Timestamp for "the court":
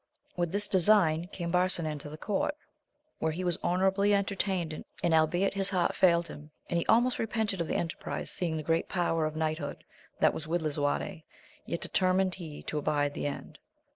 2.09-2.55